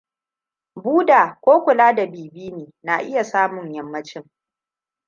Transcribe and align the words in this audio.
buda 0.83 1.35
ko 1.41 1.53
kula 1.63 1.93
da 1.95 2.05
bibini 2.05 2.73
na 2.83 2.97
iya 3.01 3.23
samun 3.23 3.73
yammacin. 3.73 4.23